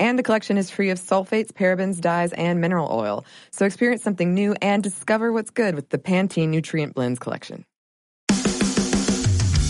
[0.00, 3.26] And the collection is free of sulfates, parabens, dyes, and mineral oil.
[3.50, 7.66] So experience something new and discover what's good with the Pantene Nutrient Blends collection.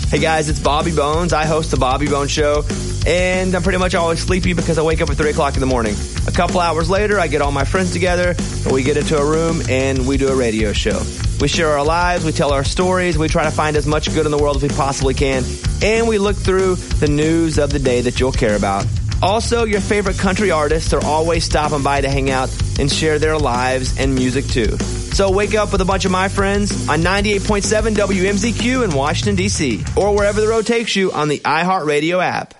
[0.08, 1.32] Hey guys, it's Bobby Bones.
[1.32, 2.62] I host the Bobby Bones Show,
[3.08, 5.66] and I'm pretty much always sleepy because I wake up at 3 o'clock in the
[5.66, 5.96] morning.
[6.28, 9.24] A couple hours later, I get all my friends together, and we get into a
[9.24, 11.02] room and we do a radio show.
[11.41, 14.27] We share our lives, we tell our stories, we try to find as much good
[14.27, 15.42] in the world as we possibly can,
[15.83, 18.86] and we look through the news of the day that you'll care about.
[19.23, 23.37] Also, your favorite country artists are always stopping by to hang out and share their
[23.37, 24.78] lives and music too.
[24.78, 29.84] So wake up with a bunch of my friends on 98.7 WMZQ in Washington, D.C.,
[29.97, 32.55] or wherever the road takes you on the iHeartRadio app.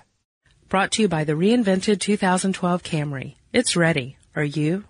[0.69, 3.35] Brought to you by the reinvented 2012 Camry.
[3.51, 4.17] It's ready.
[4.35, 4.83] Are you?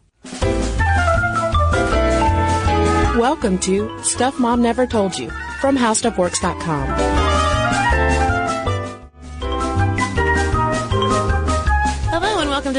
[3.17, 5.29] Welcome to Stuff Mom Never Told You
[5.59, 7.20] from HowStuffWorks.com.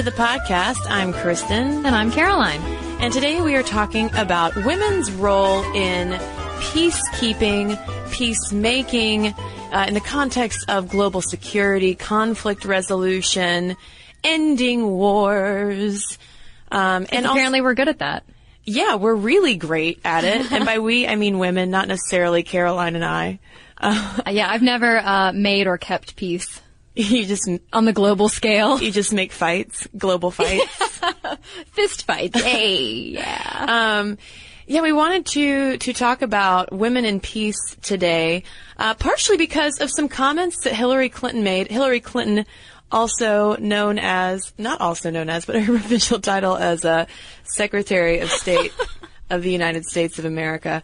[0.02, 0.78] to the podcast.
[0.88, 1.86] I'm Cristen.
[1.86, 2.60] And I'm Caroline.
[3.00, 6.10] And today we are talking about women's role in
[6.72, 7.78] peacekeeping,
[8.10, 13.76] peacemaking, uh, in the context of global security, conflict resolution,
[14.24, 16.18] ending wars.
[16.70, 18.24] Um, and apparently also, we're good at that.
[18.64, 20.50] Yeah, we're really great at it.
[20.50, 23.38] and by we, I mean women, not necessarily Caroline and I.
[23.78, 26.61] Uh, yeah, I've never uh, made or kept peace.
[26.94, 28.80] You just on the global scale.
[28.82, 31.00] You just make fights, global fights,
[31.72, 32.38] fist fights.
[32.38, 34.00] Hey, yeah.
[34.00, 34.18] Um,
[34.66, 38.44] yeah, we wanted to to talk about women in peace today,
[38.76, 41.68] uh, partially because of some comments that Hillary Clinton made.
[41.70, 42.44] Hillary Clinton,
[42.90, 47.06] also known as not also known as, but her official title as a
[47.44, 48.72] Secretary of State
[49.30, 50.82] of the United States of America.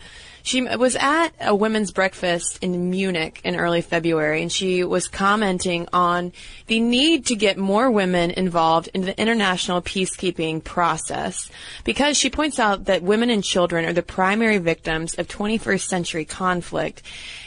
[0.48, 5.86] She was at a women's breakfast in Munich in early February, and she was commenting
[5.92, 6.32] on
[6.69, 11.50] the need to get more women involved in the international peacekeeping process
[11.84, 16.25] because she points out that women and children are the primary victims of 21st century
[16.25, 17.03] conflict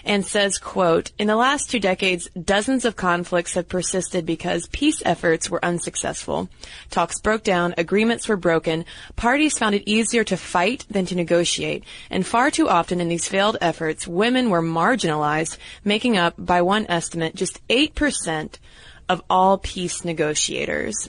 [0.05, 5.01] and says, quote, in the last two decades, dozens of conflicts have persisted because peace
[5.05, 6.49] efforts were unsuccessful.
[6.89, 8.85] Talks broke down, agreements were broken,
[9.15, 13.27] parties found it easier to fight than to negotiate, and far too often in these
[13.27, 18.57] failed efforts, women were marginalized, making up, by one estimate, just 8%
[19.07, 21.07] of all peace negotiators.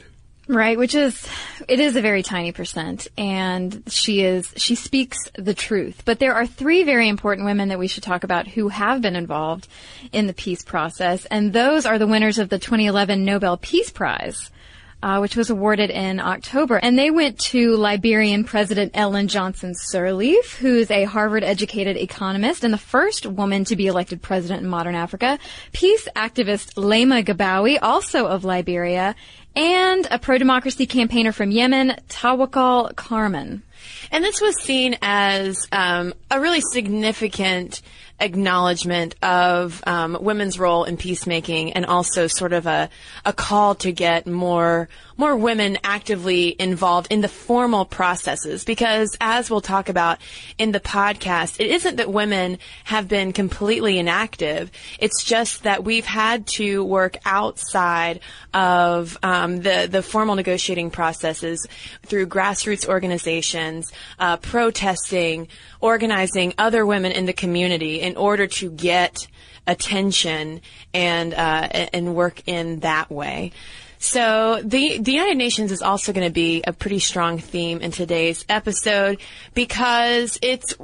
[0.48, 1.26] Right, which is,
[1.68, 6.02] it is a very tiny percent, and she is, she speaks the truth.
[6.04, 9.14] But there are three very important women that we should talk about who have been
[9.14, 9.68] involved
[10.12, 14.50] in the peace process, and those are the winners of the 2011 Nobel Peace Prize.
[15.02, 16.76] Uh, which was awarded in October.
[16.76, 22.72] And they went to Liberian President Ellen Johnson Sirleaf, who's a Harvard educated economist and
[22.72, 25.40] the first woman to be elected president in modern Africa.
[25.72, 29.16] Peace activist Leymah Gbowee, also of Liberia,
[29.56, 33.62] and a pro-democracy campaigner from Yemen, Tawakkol Karman.
[34.12, 37.82] And this was seen as um, a really significant
[38.20, 42.88] acknowledgement of um, women's role in peacemaking and also sort of a,
[43.24, 49.50] a call to get more more women actively involved in the formal processes because as
[49.50, 50.18] we'll talk about
[50.58, 56.06] in the podcast it isn't that women have been completely inactive it's just that we've
[56.06, 58.20] had to work outside
[58.54, 61.66] of um, the the formal negotiating processes
[62.04, 65.48] through grassroots organizations uh, protesting
[65.80, 69.26] organizing other women in the community in order to get
[69.66, 70.60] attention
[70.92, 73.52] and uh, and work in that way.
[74.02, 77.92] So the the United Nations is also going to be a pretty strong theme in
[77.92, 79.20] today's episode
[79.54, 80.74] because it's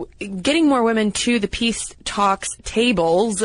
[0.41, 3.43] getting more women to the peace talks tables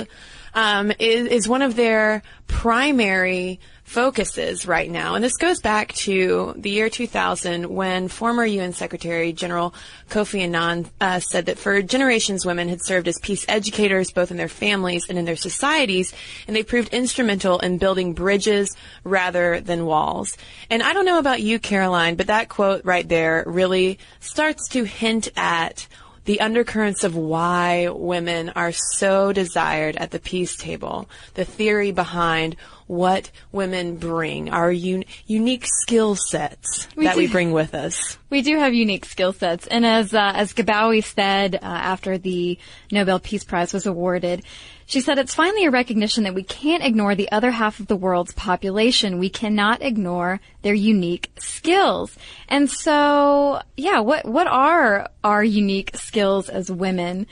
[0.54, 3.60] um, is, is one of their primary
[3.94, 5.14] focuses right now.
[5.14, 9.72] And this goes back to the year 2000 when former UN Secretary General
[10.10, 14.38] Kofi Annan uh, said that for generations women had served as peace educators both in
[14.38, 16.12] their families and in their societies,
[16.48, 20.38] and they proved instrumental in building bridges rather than walls.
[20.72, 24.86] And I don't know about you, Caroline, but that quote right there really starts to
[24.86, 25.88] hint at
[26.26, 32.56] the undercurrents of why women are so desired at the peace table, the theory behind
[32.88, 38.18] what women bring, our un- unique skill sets We that we bring with us.
[38.30, 42.58] We do have unique skill sets, and as uh, as Gbowee said uh, after the
[42.92, 44.44] Nobel Peace Prize was awarded,
[44.86, 47.96] she said it's finally a recognition that we can't ignore the other half of the
[47.96, 49.20] world's population.
[49.20, 52.16] We cannot ignore their unique skills.
[52.48, 57.28] And so, yeah, what what are our unique skills as women?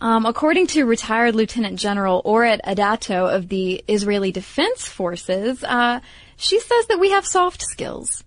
[0.00, 6.00] Um, according to retired Lieutenant General Orit Adato of the Israeli Defense Forces, uh,
[6.36, 8.22] she says that we have soft skills.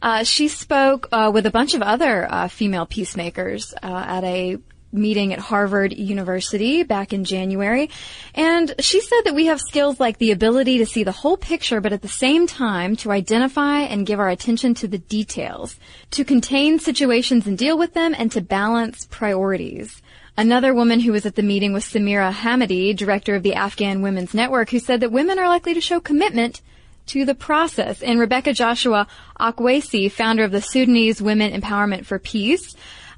[0.00, 4.58] Uh, she spoke uh, with a bunch of other uh, female peacemakers uh, at a
[4.94, 7.90] meeting at Harvard University back in January.
[8.34, 11.80] And she said that we have skills like the ability to see the whole picture,
[11.80, 15.78] but at the same time to identify and give our attention to the details,
[16.12, 20.00] to contain situations and deal with them, and to balance priorities.
[20.36, 24.34] Another woman who was at the meeting was Samira Hamidi, director of the Afghan Women's
[24.34, 26.60] Network, who said that women are likely to show commitment
[27.06, 28.02] to the process.
[28.02, 29.06] And Rebecca Joshua
[29.38, 32.74] Okwaci, founder of the Sudanese Women Empowerment for Peace,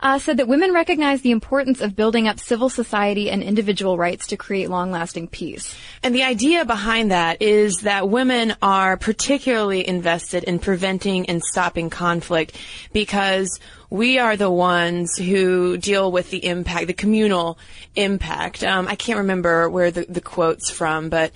[0.06, 4.28] uh, said that women recognize the importance of building up civil society and individual rights
[4.28, 5.74] to create long-lasting peace.
[6.00, 11.90] And the idea behind that is that women are particularly invested in preventing and stopping
[11.90, 12.56] conflict
[12.92, 13.58] because
[13.90, 17.58] we are the ones who deal with the impact, the communal
[17.96, 18.62] impact.
[18.62, 21.32] Um, I can't remember where the, the quote's from, but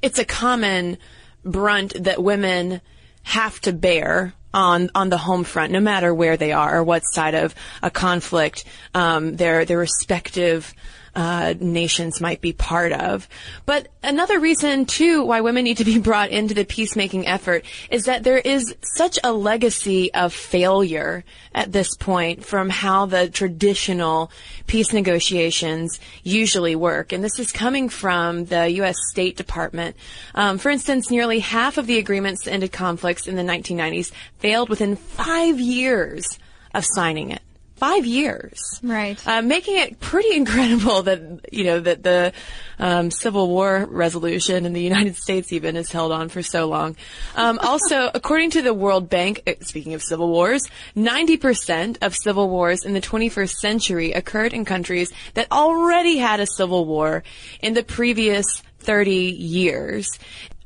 [0.00, 0.96] it's a common
[1.44, 2.82] brunt that women
[3.24, 7.02] have to bear on on the home front, no matter where they are or what
[7.02, 8.64] side of a conflict
[8.94, 10.74] um, their their respective
[11.14, 13.28] uh, nations might be part of.
[13.66, 18.04] But another reason too why women need to be brought into the peacemaking effort is
[18.04, 21.24] that there is such a legacy of failure
[21.54, 24.30] at this point from how the traditional
[24.66, 27.12] peace negotiations usually work.
[27.12, 28.96] And this is coming from the U.S.
[29.10, 29.96] State Department.
[30.34, 34.68] Um, for instance, nearly half of the agreements that ended conflicts in the 1990s failed
[34.68, 36.26] within five years
[36.74, 37.42] of signing it.
[37.82, 38.78] Five years.
[38.80, 39.18] Right.
[39.26, 41.20] Uh, making it pretty incredible that,
[41.50, 42.32] you know, that the
[42.78, 46.94] um, Civil War resolution in the United States even is held on for so long.
[47.34, 50.62] Um, also, according to the World Bank, uh, speaking of civil wars,
[50.94, 56.46] 90% of civil wars in the 21st century occurred in countries that already had a
[56.46, 57.24] civil war
[57.62, 60.08] in the previous 30 years.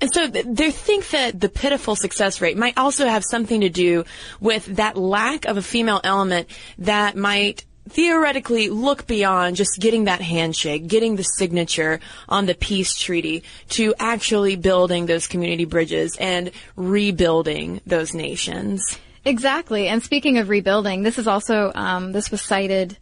[0.00, 4.04] And so they think that the pitiful success rate might also have something to do
[4.40, 6.48] with that lack of a female element
[6.78, 12.98] that might theoretically look beyond just getting that handshake, getting the signature on the peace
[12.98, 18.98] treaty to actually building those community bridges and rebuilding those nations.
[19.24, 19.88] Exactly.
[19.88, 22.96] And speaking of rebuilding, this is also um, this was cited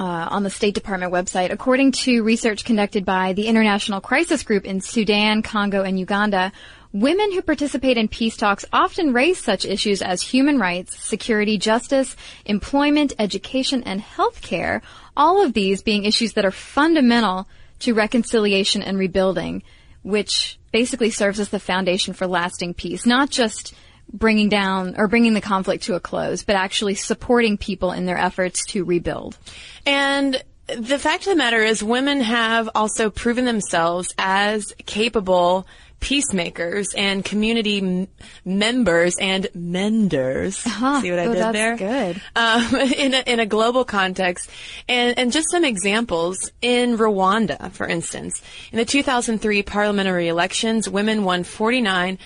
[0.00, 1.52] uh, on the State Department website.
[1.52, 6.52] According to research conducted by the International Crisis Group in Sudan, Congo, and Uganda,
[6.90, 12.16] women who participate in peace talks often raise such issues as human rights, security, justice,
[12.46, 14.80] employment, education, and healthcare.
[15.18, 17.46] All of these being issues that are fundamental
[17.80, 19.62] to reconciliation and rebuilding,
[20.02, 23.74] which basically serves as the foundation for lasting peace, not just
[24.12, 28.18] bringing down or bringing the conflict to a close, but actually supporting people in their
[28.18, 29.38] efforts to rebuild.
[29.86, 35.66] And the fact of the matter is women have also proven themselves as capable
[36.00, 38.08] peacemakers and community m-
[38.44, 40.56] members and menders.
[40.56, 41.76] See what I Oh, did that's there?
[41.76, 42.22] good.
[42.34, 44.50] Um, in, a, in a global context.
[44.88, 46.50] And, and just some examples.
[46.62, 48.40] In Rwanda, for instance,
[48.72, 52.18] in the 2003 parliamentary elections, women won 49%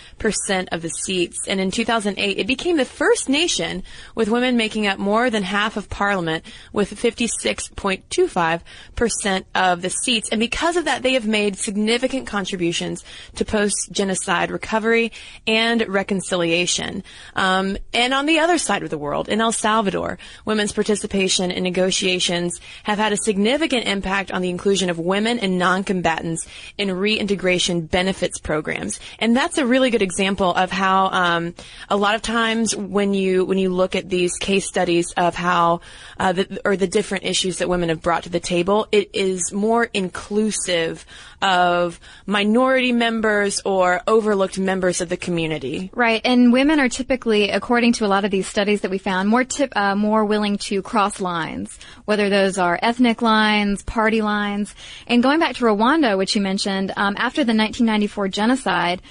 [0.73, 1.47] of the seats.
[1.49, 3.83] And in 2008, it became the first nation
[4.15, 10.29] with women making up more than half of parliament with 56.25% of the seats.
[10.31, 13.05] And because of that, they have made significant contributions
[13.37, 15.11] to post-genocide recovery
[15.47, 17.03] and reconciliation.
[17.35, 21.63] Um, and on the other side of the world, in El Salvador, women's participation in
[21.63, 27.87] negotiations have had a significant impact on the inclusion of women and non-combatants in reintegration
[27.87, 29.01] benefits programs.
[29.19, 31.55] And that's a really good example of how um,
[31.89, 35.81] a lot of times when you when you look at these case studies of how
[36.19, 39.53] uh, the, or the different issues that women have brought to the table, it is
[39.53, 41.07] more inclusive
[41.45, 45.91] of minority members or overlooked members of the community.
[45.93, 49.29] Right, and women are typically, according to a lot of these studies that we found,
[49.29, 54.75] more tip, uh, more willing to cross lines, whether those are ethnic lines, party lines.
[55.07, 59.03] And going back to Rwanda, which you mentioned, um, after the 1994 genocide,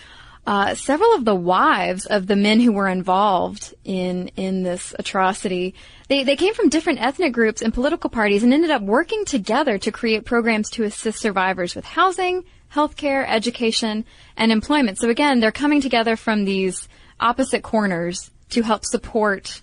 [0.45, 5.73] uh, several of the wives of the men who were involved in in this atrocity,
[6.09, 9.77] they they came from different ethnic groups and political parties, and ended up working together
[9.77, 14.97] to create programs to assist survivors with housing, healthcare, education, and employment.
[14.97, 19.61] So again, they're coming together from these opposite corners to help support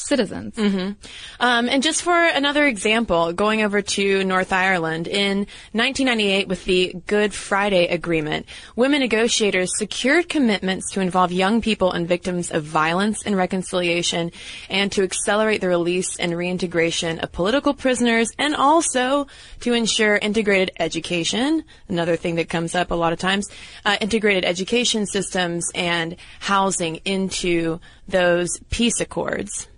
[0.00, 0.56] citizens.
[0.56, 0.92] Mm-hmm.
[1.40, 6.94] Um, and just for another example, going over to North Ireland in 1998 with the
[7.06, 13.22] Good Friday Agreement, women negotiators secured commitments to involve young people and victims of violence
[13.24, 14.32] and reconciliation,
[14.68, 19.26] and to accelerate the release and reintegration of political prisoners, and also
[19.60, 21.64] to ensure integrated education.
[21.88, 23.48] Another thing that comes up a lot of times,
[23.84, 29.68] uh, integrated education systems and housing into those peace accords.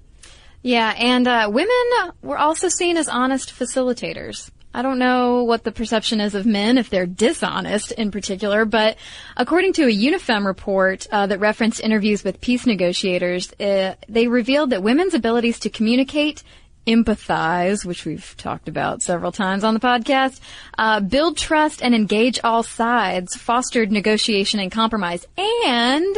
[0.62, 4.50] Yeah, and uh, women were also seen as honest facilitators.
[4.74, 8.96] I don't know what the perception is of men if they're dishonest in particular, but
[9.36, 14.70] according to a UNIFEM report uh, that referenced interviews with peace negotiators, uh, they revealed
[14.70, 16.42] that women's abilities to communicate,
[16.86, 20.40] empathize, which we've talked about several times on the podcast,
[20.78, 26.16] uh, build trust and engage all sides, fostered negotiation and compromise, and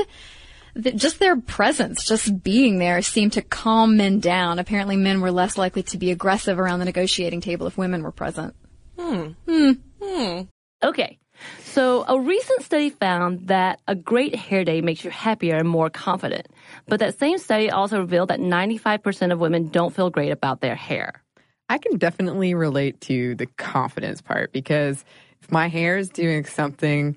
[0.76, 4.58] just their presence, just being there seemed to calm men down.
[4.58, 8.12] Apparently men were less likely to be aggressive around the negotiating table if women were
[8.12, 8.54] present.
[8.98, 9.28] Hmm.
[9.48, 9.72] Hmm.
[10.02, 10.40] Hmm.
[10.82, 11.18] Okay.
[11.62, 15.90] So a recent study found that a great hair day makes you happier and more
[15.90, 16.46] confident.
[16.86, 20.76] But that same study also revealed that 95% of women don't feel great about their
[20.76, 21.22] hair.
[21.68, 25.04] I can definitely relate to the confidence part because
[25.42, 27.16] if my hair is doing something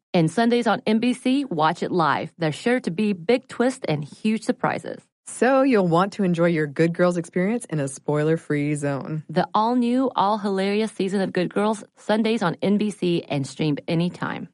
[0.13, 2.33] And Sundays on NBC, watch it live.
[2.37, 5.01] There's sure to be big twists and huge surprises.
[5.25, 9.23] So you'll want to enjoy your Good Girls experience in a spoiler free zone.
[9.29, 14.49] The all new, all hilarious season of Good Girls, Sundays on NBC and streamed anytime.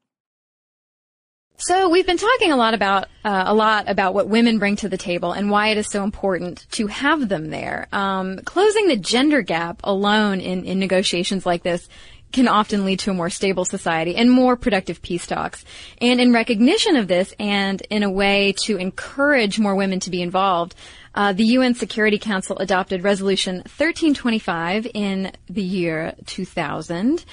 [1.59, 4.89] So we've been talking a lot about uh, a lot about what women bring to
[4.89, 7.87] the table and why it is so important to have them there.
[7.91, 11.89] Um, closing the gender gap alone in, in negotiations like this
[12.31, 15.63] can often lead to a more stable society and more productive peace talks.
[16.01, 20.21] And in recognition of this and in a way to encourage more women to be
[20.21, 20.75] involved,
[21.17, 27.25] uh, the UN Security Council adopted Resolution 1325 in the year 2000,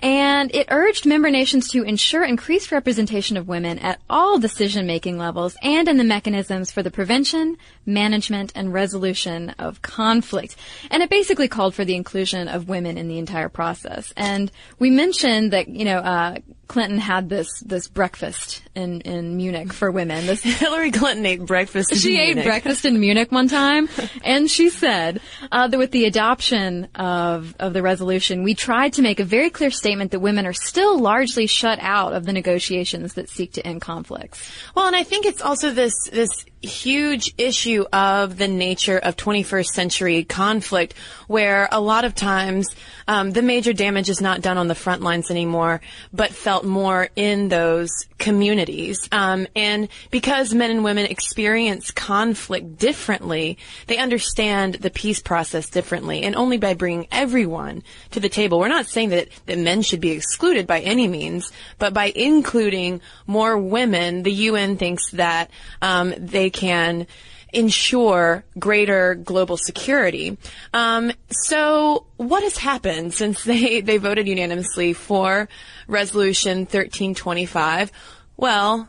[0.00, 5.56] and it urged member nations to ensure increased representation of women at all decision-making levels
[5.60, 10.54] and in the mechanisms for the prevention, management, and resolution of conflict.
[10.88, 14.12] And it basically called for the inclusion of women in the entire process.
[14.16, 16.36] And we mentioned that, you know, uh,
[16.68, 20.26] Clinton had this this breakfast in in Munich for women.
[20.26, 21.94] This Hillary Clinton ate breakfast.
[21.94, 22.44] she ate Munich.
[22.44, 23.88] breakfast in Munich one time,
[24.24, 29.02] and she said uh, that with the adoption of of the resolution, we tried to
[29.02, 33.14] make a very clear statement that women are still largely shut out of the negotiations
[33.14, 34.50] that seek to end conflicts.
[34.74, 39.66] Well, and I think it's also this this huge issue of the nature of 21st
[39.66, 40.94] century conflict,
[41.26, 42.68] where a lot of times
[43.08, 45.80] um, the major damage is not done on the front lines anymore,
[46.12, 47.90] but felt more in those
[48.22, 49.08] communities.
[49.10, 56.22] Um, and because men and women experience conflict differently, they understand the peace process differently.
[56.22, 60.00] And only by bringing everyone to the table, we're not saying that, that men should
[60.00, 61.50] be excluded by any means,
[61.80, 65.50] but by including more women, the UN thinks that
[65.82, 67.08] um, they can
[67.52, 70.36] ensure greater global security.
[70.72, 75.48] Um, so what has happened since they, they voted unanimously for
[75.86, 77.92] Resolution 1325?
[78.36, 78.88] Well,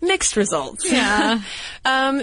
[0.00, 0.90] mixed results.
[0.90, 1.40] Yeah.
[1.84, 2.22] um,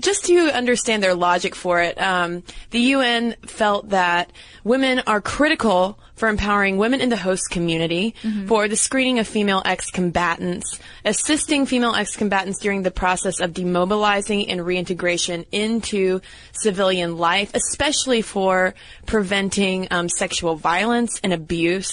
[0.00, 4.30] just to understand their logic for it, um, the UN felt that
[4.64, 8.14] women are critical for empowering women in the host community,
[8.46, 14.64] for the screening of female ex-combatants, assisting female ex-combatants during the process of demobilizing and
[14.64, 16.20] reintegration into
[16.52, 18.74] civilian life, especially for
[19.06, 21.92] preventing um, sexual violence and abuse,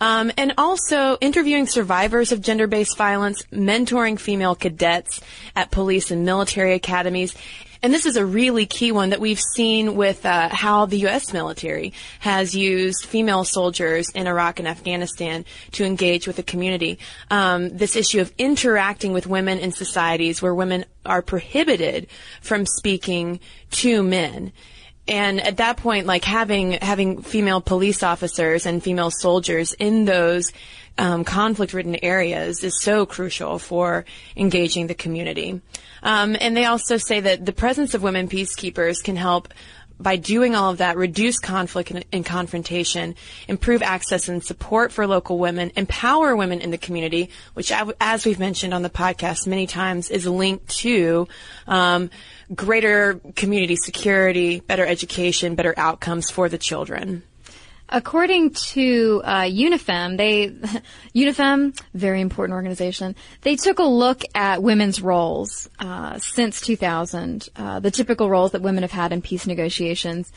[0.00, 5.20] um, and also interviewing survivors of gender-based violence, mentoring female cadets
[5.54, 7.34] at police and military academies,
[7.82, 11.32] and this is a really key one that we've seen with uh, how the U.S.
[11.32, 16.98] military has used female soldiers in Iraq and Afghanistan to engage with the community.
[17.30, 22.08] Um, this issue of interacting with women in societies where women are prohibited
[22.42, 24.52] from speaking to men.
[25.08, 30.52] And at that point, like having having female police officers and female soldiers in those
[30.98, 34.04] um, conflict-ridden areas is so crucial for
[34.36, 35.60] engaging the community.
[36.02, 39.52] Um, and they also say that the presence of women peacekeepers can help
[40.00, 43.14] by doing all of that, reduce conflict and, and, confrontation,
[43.48, 47.70] improve access and support for local women, empower women in the community, which,
[48.00, 51.28] as we've mentioned on the podcast many times, is linked to
[51.66, 52.10] um,
[52.54, 57.22] greater community security, better education, better outcomes for the children.
[57.92, 60.48] According to uh, UNIFEM, they
[61.14, 63.16] UNIFEM, very important organization.
[63.42, 68.62] They took a look at women's roles uh, since 2000, uh, the typical roles that
[68.62, 70.32] women have had in peace negotiations,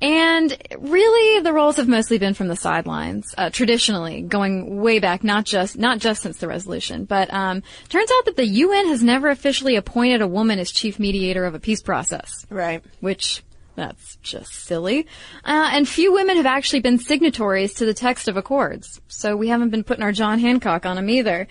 [0.00, 5.22] and really the roles have mostly been from the sidelines, uh, traditionally, going way back,
[5.22, 7.04] not just not just since the resolution.
[7.04, 10.98] But um, turns out that the UN has never officially appointed a woman as chief
[10.98, 12.82] mediator of a peace process, right?
[13.00, 13.42] Which
[13.76, 15.06] that's just silly.
[15.44, 19.00] Uh, and few women have actually been signatories to the text of accords.
[19.08, 21.46] So we haven't been putting our John Hancock on them either.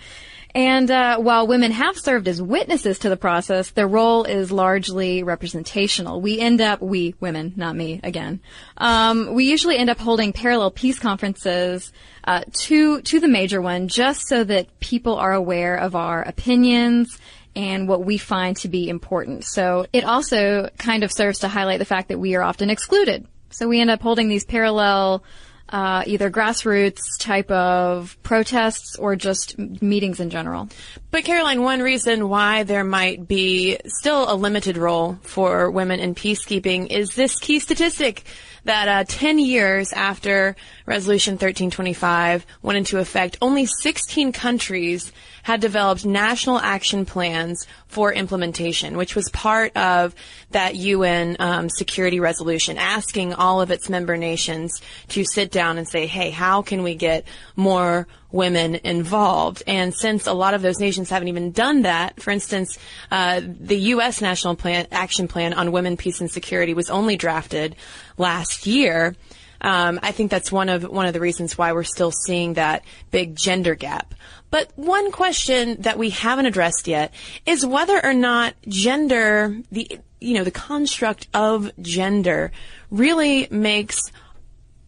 [0.56, 5.24] And uh, while women have served as witnesses to the process, their role is largely
[5.24, 6.20] representational.
[6.20, 8.40] We end up, we women, not me again.
[8.76, 13.88] Um, we usually end up holding parallel peace conferences uh, to to the major one,
[13.88, 17.18] just so that people are aware of our opinions
[17.56, 19.44] and what we find to be important.
[19.44, 23.26] So it also kind of serves to highlight the fact that we are often excluded.
[23.50, 25.22] So we end up holding these parallel,
[25.68, 30.68] uh, either grassroots type of protests or just meetings in general.
[31.10, 36.14] But Caroline, one reason why there might be still a limited role for women in
[36.14, 38.24] peacekeeping is this key statistic
[38.64, 45.12] that uh, 10 years after Resolution 1325 went into effect, only 16 countries
[45.44, 50.14] had developed national action plans for implementation, which was part of
[50.50, 55.86] that UN um, security resolution, asking all of its member nations to sit down and
[55.86, 59.62] say, hey, how can we get more women involved.
[59.66, 62.76] And since a lot of those nations haven't even done that, for instance,
[63.10, 64.20] uh, the U.S.
[64.20, 67.76] National Plan, Action Plan on Women, Peace, and Security was only drafted
[68.18, 69.14] last year.
[69.60, 72.84] Um, I think that's one of one of the reasons why we're still seeing that
[73.10, 74.14] big gender gap.
[74.50, 77.14] But one question that we haven't addressed yet
[77.46, 82.52] is whether or not gender, the, you know, the construct of gender
[82.90, 84.12] really makes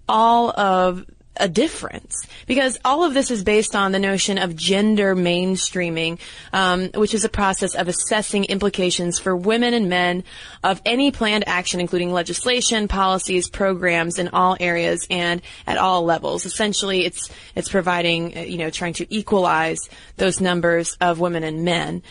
[0.09, 1.07] all of
[1.39, 6.19] a difference because all of this is based on the notion of gender mainstreaming,
[6.53, 10.25] um, which is a process of assessing implications for women and men
[10.63, 16.47] of any planned action, including legislation, policies, programs in all areas and at all levels.
[16.47, 19.79] Essentially, it's it's providing, uh, you know, trying to equalize
[20.17, 22.03] those numbers of women and men.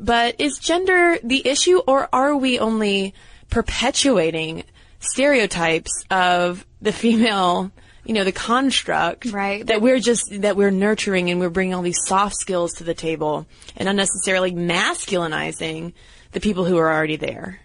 [0.00, 3.14] But is gender the issue, or are we only
[3.50, 4.64] perpetuating
[4.98, 7.70] stereotypes of the female?
[8.04, 9.66] You know, the construct right.
[9.66, 12.94] that we're just, that we're nurturing and we're bringing all these soft skills to the
[12.94, 15.92] table and unnecessarily masculinizing
[16.32, 17.60] the people who are already there.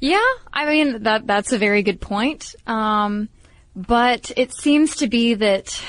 [0.00, 2.54] Yeah, I mean, that, that's a very good point.
[2.66, 3.28] Um,
[3.74, 5.80] but it seems to be that,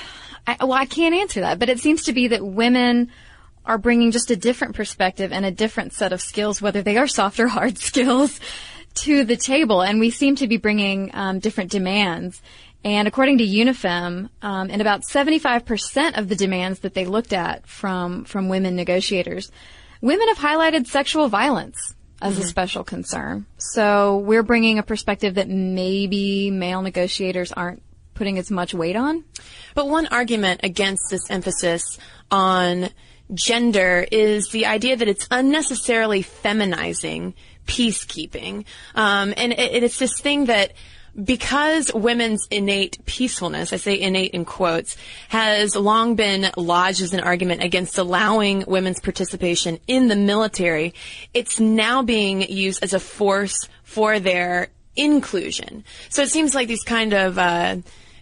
[0.45, 3.11] I, well, I can't answer that, but it seems to be that women
[3.65, 7.07] are bringing just a different perspective and a different set of skills, whether they are
[7.07, 8.39] soft or hard skills,
[8.95, 9.81] to the table.
[9.81, 12.41] And we seem to be bringing um, different demands.
[12.83, 17.67] And according to UNIFEM, um, in about 75% of the demands that they looked at
[17.67, 19.51] from, from women negotiators,
[20.01, 22.43] women have highlighted sexual violence as mm-hmm.
[22.43, 23.45] a special concern.
[23.57, 29.23] So we're bringing a perspective that maybe male negotiators aren't putting as much weight on.
[29.75, 31.97] But one argument against this emphasis
[32.31, 32.89] on
[33.33, 37.33] gender is the idea that it's unnecessarily feminizing
[37.65, 38.65] peacekeeping.
[38.95, 40.73] Um, and it, it's this thing that
[41.23, 44.97] because women's innate peacefulness, I say innate in quotes,
[45.29, 50.93] has long been lodged as an argument against allowing women's participation in the military,
[51.33, 55.83] it's now being used as a force for their inclusion.
[56.09, 57.77] So it seems like these kind of, uh,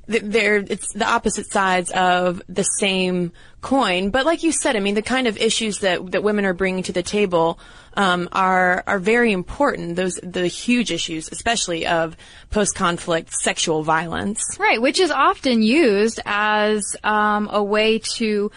[0.08, 3.34] they're it's the opposite sides of the same
[3.68, 4.12] coin.
[4.12, 6.84] But like you said, I mean, the kind of issues that that women are bringing
[6.84, 7.60] to the table
[7.96, 9.98] um, are are very important.
[9.98, 12.16] Those the huge issues, especially of
[12.50, 14.82] post conflict sexual violence, right?
[14.82, 18.52] Which is often used as um, a way to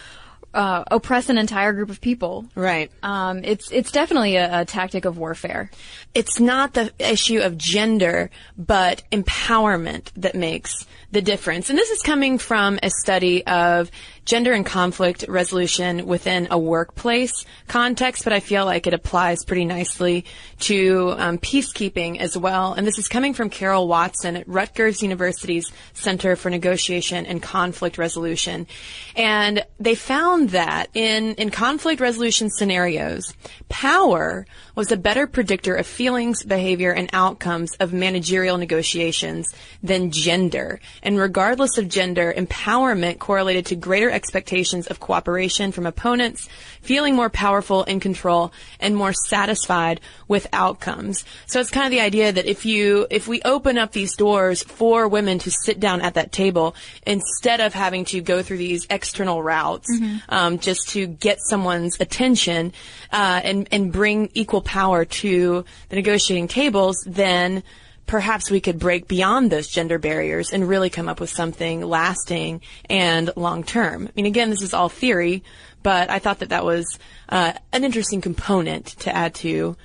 [0.53, 2.45] uh, oppress an entire group of people.
[2.55, 2.91] Right.
[3.03, 5.71] Um, it's it's definitely a, a, tactic of warfare.
[6.13, 11.69] It's not the issue of gender, but empowerment that makes the difference.
[11.69, 13.91] And this is coming from a study of
[14.23, 19.65] gender and conflict resolution within a workplace context, but I feel like it applies pretty
[19.65, 20.25] nicely
[20.59, 22.73] to um, peacekeeping as well.
[22.73, 27.97] And this is coming from Carol Watson at Rutgers University's Center for Negotiation and Conflict
[27.97, 28.67] Resolution.
[29.15, 33.33] And they found that in, in conflict resolution scenarios,
[33.69, 34.45] power
[34.75, 39.53] was a better predictor of feelings, behavior, and outcomes of managerial negotiations
[39.83, 40.79] than gender.
[41.03, 46.47] And regardless of gender, empowerment correlated to greater expectations of cooperation from opponents,
[46.81, 51.23] feeling more powerful in control, and more satisfied with outcomes.
[51.45, 54.63] So it's kind of the idea that if you, if we open up these doors
[54.63, 58.87] for women to sit down at that table, instead of having to go through these
[58.89, 60.17] external routes, mm-hmm.
[60.29, 62.73] um, just to get someone's attention,
[63.11, 67.63] uh, and, and bring equal power to the negotiating tables, then
[68.07, 72.59] perhaps we could break beyond those gender barriers and really come up with something lasting
[72.89, 74.07] and long term.
[74.07, 75.43] I mean, again, this is all theory,
[75.83, 79.75] but I thought that that was uh, an interesting component to add to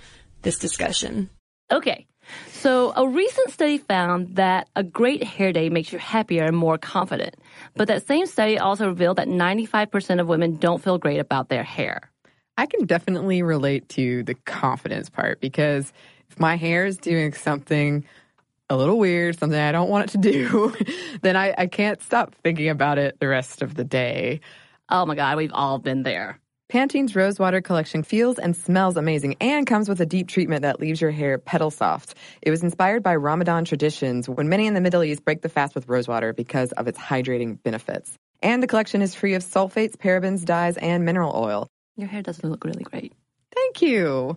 [0.43, 1.31] this discussion.
[1.71, 2.07] Okay.
[2.51, 6.77] So, a recent study found that a great hair day makes you happier and more
[6.77, 7.37] confident.
[7.75, 11.63] But that same study also revealed that 95% of women don't feel great about their
[11.63, 12.11] hair.
[12.59, 15.93] I can definitely relate to the confidence part because
[16.31, 18.05] if my hair is doing something
[18.69, 20.75] a little weird, something I don't want it to do,
[21.23, 24.41] then I, I can't stop thinking about it the rest of the day.
[24.89, 26.39] Oh my God, we've all been there.
[26.69, 31.01] Pantene's Rosewater collection feels and smells amazing and comes with a deep treatment that leaves
[31.01, 32.15] your hair petal soft.
[32.43, 35.75] It was inspired by Ramadan traditions when many in the Middle East break the fast
[35.75, 38.15] with rosewater because of its hydrating benefits.
[38.43, 41.69] And the collection is free of sulfates, parabens, dyes, and mineral oil.
[41.97, 43.13] Your hair doesn't look really great.
[43.55, 44.37] Thank you.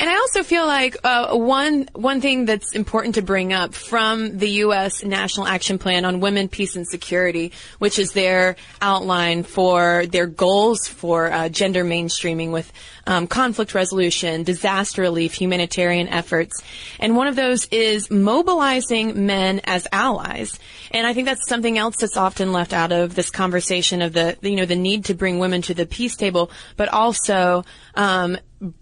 [0.00, 4.38] And I also feel like uh, one one thing that's important to bring up from
[4.38, 5.04] the U.S.
[5.04, 10.88] National Action Plan on Women, Peace, and Security, which is their outline for their goals
[10.88, 12.72] for uh, gender mainstreaming with
[13.06, 16.60] um, conflict resolution, disaster relief, humanitarian efforts,
[16.98, 20.58] and one of those is mobilizing men as allies.
[20.90, 24.36] And I think that's something else that's often left out of this conversation of the
[24.42, 28.36] you know the need to bring women to the peace table, but also um,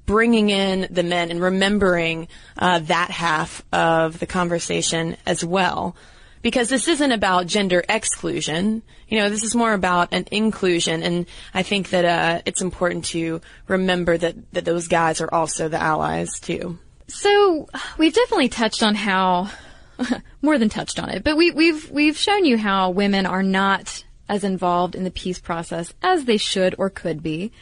[0.06, 5.96] bringing in the men and remembering uh, that half of the conversation as well.
[6.42, 8.82] Because this isn't about gender exclusion.
[9.08, 11.02] You know, this is more about an inclusion.
[11.02, 15.68] And I think that uh, it's important to remember that, that those guys are also
[15.68, 16.78] the allies, too.
[17.06, 19.50] So we've definitely touched on how,
[20.42, 24.04] more than touched on it, but we, we've, we've shown you how women are not
[24.28, 27.52] as involved in the peace process as they should or could be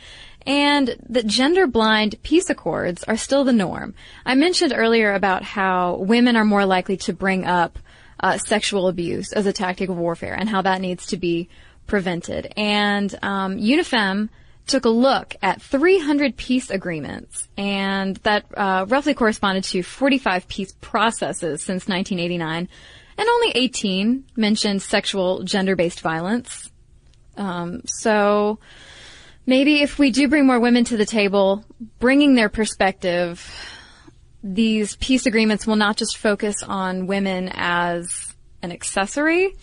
[0.47, 3.95] and that gender blind peace accords are still the norm.
[4.25, 7.79] I mentioned earlier about how women are more likely to bring up
[8.21, 11.49] uh, sexual abuse as a tactic of warfare and how that needs to be
[11.87, 12.53] prevented.
[12.57, 14.29] And um, UNIFEM
[14.67, 20.73] took a look at 300 peace agreements, and that uh, roughly corresponded to 45 peace
[20.81, 22.69] processes since 1989,
[23.19, 26.71] and only 18 mentioned sexual gender-based violence.
[27.37, 28.61] Um, so
[29.47, 31.65] maybe if we do bring more women to the table,
[31.99, 33.47] bringing their perspective,
[34.43, 39.55] these peace agreements will not just focus on women as an accessory.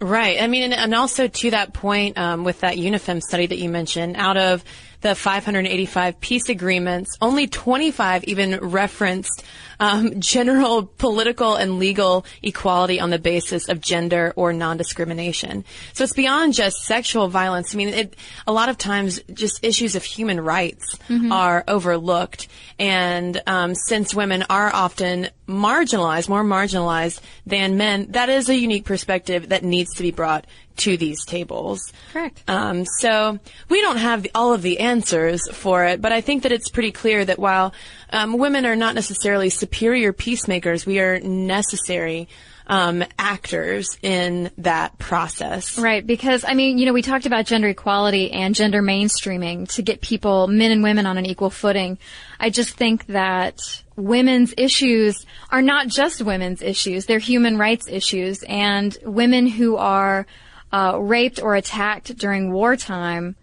[0.00, 0.42] Right.
[0.42, 3.68] I mean, and, and also to that point, um, with that UNIFEM study that you
[3.68, 4.64] mentioned, out of
[5.00, 9.44] the 585 peace agreements, only 25 even referenced
[9.80, 15.64] um, general political and legal equality on the basis of gender or non-discrimination.
[15.92, 17.74] So it's beyond just sexual violence.
[17.74, 21.32] I mean, it, a lot of times just issues of human rights mm-hmm.
[21.32, 22.48] are overlooked.
[22.78, 28.84] And um, since women are often marginalized, more marginalized than men, that is a unique
[28.84, 31.92] perspective that needs to be brought to these tables.
[32.12, 32.42] Correct.
[32.48, 36.42] Um, so we don't have the, all of the answers for it, but I think
[36.42, 37.72] that it's pretty clear that while
[38.10, 39.73] um, women are not necessarily superior
[40.12, 42.28] peacemakers, we are necessary.
[42.66, 45.78] Um, actors in that process.
[45.78, 49.82] Right, because I mean, you know, we talked about gender equality and gender mainstreaming to
[49.82, 51.98] get people, men and women, on an equal footing.
[52.40, 53.60] I just think that
[53.96, 60.26] women's issues are not just women's issues; they're human rights issues, and women who are
[60.72, 63.36] uh, raped or attacked during wartime,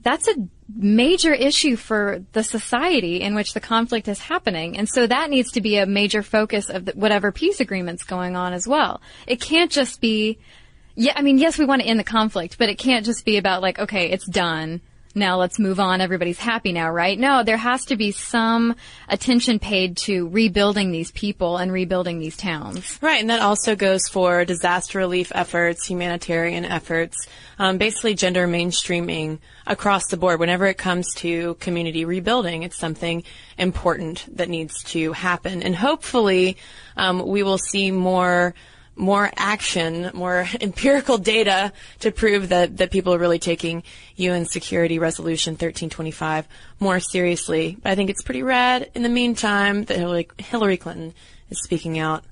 [0.00, 0.34] that's a
[0.74, 4.76] major issue for the society in which the conflict is happening.
[4.78, 8.36] And so that needs to be a major focus of the, whatever peace agreement's going
[8.36, 9.00] on as well.
[9.26, 10.38] It can't just be,
[10.94, 13.36] yeah, I mean, yes, we want to end the conflict, but it can't just be
[13.36, 14.80] about like, okay, it's done
[15.14, 16.00] now let's move on.
[16.00, 17.18] Everybody's happy now, right?
[17.18, 18.74] No, there has to be some
[19.08, 22.98] attention paid to rebuilding these people and rebuilding these towns.
[23.00, 27.16] Right, and that also goes for disaster relief efforts, humanitarian efforts,
[27.58, 30.40] um, basically gender mainstreaming across the board.
[30.40, 33.22] Whenever it comes to community rebuilding, it's something
[33.56, 36.56] important that needs to happen, and hopefully,
[36.96, 38.54] um, we will see more
[38.96, 43.82] more action, more empirical data to prove that, that people are really taking
[44.16, 46.46] UN Security Resolution 1325
[46.80, 47.76] more seriously.
[47.82, 51.14] But I think it's pretty rad in the meantime that Hillary, Hillary Clinton
[51.50, 52.24] is speaking out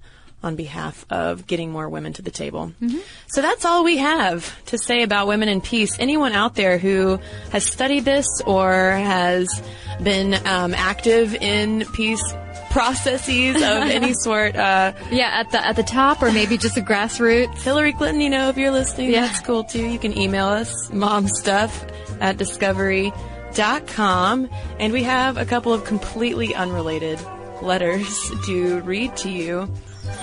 [0.42, 2.72] on behalf of getting more women to the table.
[2.80, 2.98] Mm-hmm.
[3.28, 5.96] So that's all we have to say about women in peace.
[6.00, 7.20] Anyone out there who
[7.50, 9.62] has studied this or has
[10.02, 12.34] been um, active in peace
[12.72, 14.56] processes of any sort.
[14.56, 17.62] Uh, yeah, at the at the top, or maybe just a grassroots.
[17.62, 19.26] Hillary Clinton, you know, if you're listening, yeah.
[19.26, 19.86] that's cool too.
[19.86, 27.20] You can email us momstuff at discovery.com, and we have a couple of completely unrelated
[27.60, 29.68] letters to read to you.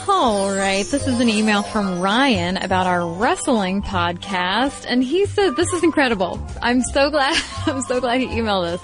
[0.08, 0.86] All right.
[0.86, 4.86] This is an email from Ryan about our wrestling podcast.
[4.88, 6.46] And he said, this is incredible.
[6.62, 8.82] I'm so glad, I'm so glad he emailed us.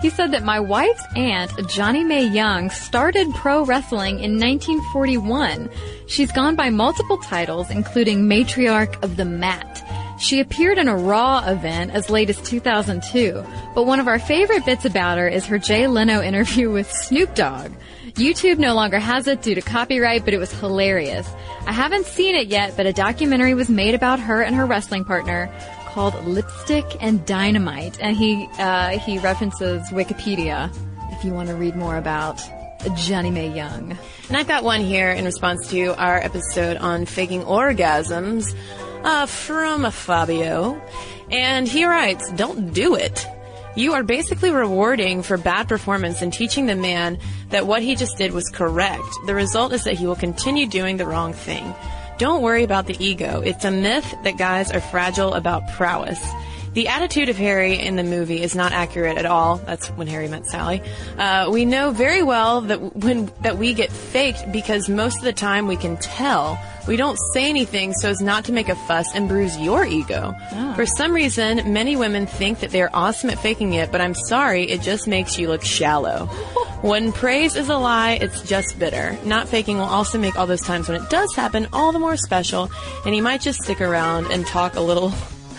[0.00, 5.68] He said that my wife's aunt, Johnnie Mae Young, started pro wrestling in 1941.
[6.06, 9.86] She's gone by multiple titles, including Matriarch of the Mat.
[10.18, 14.66] She appeared in a Raw event as late as 2002, but one of our favorite
[14.66, 17.72] bits about her is her Jay Leno interview with Snoop Dogg.
[18.14, 21.28] YouTube no longer has it due to copyright, but it was hilarious.
[21.66, 25.04] I haven't seen it yet, but a documentary was made about her and her wrestling
[25.04, 25.50] partner
[25.90, 30.74] called Lipstick and Dynamite, and he uh, he references Wikipedia
[31.12, 32.40] if you want to read more about
[32.96, 33.96] Johnnie Mae Young.
[34.28, 38.54] And I've got one here in response to our episode on faking orgasms
[39.04, 40.80] uh, from Fabio,
[41.30, 43.26] and he writes, "Don't do it."
[43.76, 47.18] You are basically rewarding for bad performance and teaching the man
[47.50, 49.06] that what he just did was correct.
[49.26, 51.74] The result is that he will continue doing the wrong thing.
[52.20, 53.40] Don't worry about the ego.
[53.40, 56.22] It's a myth that guys are fragile about prowess.
[56.74, 59.56] The attitude of Harry in the movie is not accurate at all.
[59.56, 60.82] That's when Harry met Sally.
[61.16, 65.32] Uh, we know very well that when that we get faked because most of the
[65.32, 66.60] time we can tell.
[66.86, 70.34] We don't say anything so as not to make a fuss and bruise your ego.
[70.52, 70.74] Oh.
[70.74, 74.64] For some reason, many women think that they're awesome at faking it, but I'm sorry,
[74.64, 76.26] it just makes you look shallow.
[76.80, 79.18] When praise is a lie, it's just bitter.
[79.26, 82.16] Not faking will also make all those times when it does happen all the more
[82.16, 82.70] special,
[83.04, 85.12] and he might just stick around and talk a little.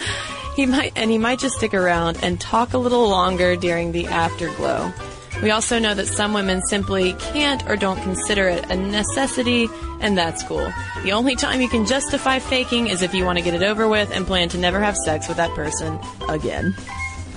[0.55, 4.07] he might, and he might just stick around and talk a little longer during the
[4.07, 4.91] afterglow.
[5.41, 9.67] We also know that some women simply can't or don't consider it a necessity,
[9.99, 10.71] and that's cool.
[11.03, 13.87] The only time you can justify faking is if you want to get it over
[13.87, 16.75] with and plan to never have sex with that person again.